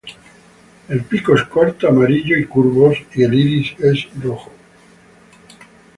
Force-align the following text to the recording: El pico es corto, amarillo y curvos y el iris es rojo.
El 0.89 1.03
pico 1.03 1.35
es 1.35 1.43
corto, 1.43 1.87
amarillo 1.87 2.35
y 2.35 2.45
curvos 2.47 2.97
y 3.13 3.21
el 3.21 3.35
iris 3.35 3.73
es 3.81 4.07
rojo. 4.23 4.51